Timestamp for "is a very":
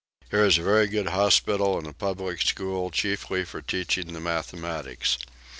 0.43-0.87